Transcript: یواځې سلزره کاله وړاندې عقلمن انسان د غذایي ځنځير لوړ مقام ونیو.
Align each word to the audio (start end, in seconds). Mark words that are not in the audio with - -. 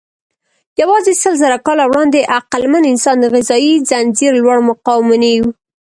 یواځې 0.81 1.13
سلزره 1.23 1.57
کاله 1.65 1.83
وړاندې 1.87 2.29
عقلمن 2.37 2.83
انسان 2.91 3.15
د 3.19 3.25
غذایي 3.33 3.73
ځنځير 3.89 4.33
لوړ 4.43 4.57
مقام 4.69 5.03
ونیو. 5.07 5.45